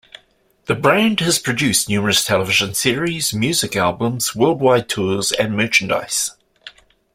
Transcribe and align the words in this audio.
The 0.65 0.73
brand 0.73 1.19
has 1.19 1.37
produced 1.37 1.87
numerous 1.87 2.25
television 2.25 2.73
series, 2.73 3.35
music 3.35 3.75
albums, 3.75 4.35
worldwide 4.35 4.89
tours 4.89 5.31
and 5.31 5.55
merchandise. 5.55 6.31